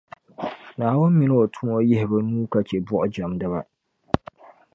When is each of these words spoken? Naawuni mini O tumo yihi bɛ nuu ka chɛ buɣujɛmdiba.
Naawuni 0.77 1.15
mini 1.19 1.35
O 1.41 1.51
tumo 1.53 1.75
yihi 1.87 2.05
bɛ 2.11 2.17
nuu 2.27 2.49
ka 2.51 2.59
chɛ 2.67 2.77
buɣujɛmdiba. 2.87 3.59